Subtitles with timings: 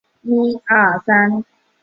[0.03, 0.05] 晋朝
[1.05, 1.47] 南朝沿置。